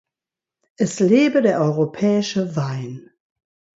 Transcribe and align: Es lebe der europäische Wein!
Es 0.77 0.99
lebe 0.99 1.43
der 1.43 1.59
europäische 1.59 2.55
Wein! 2.55 3.11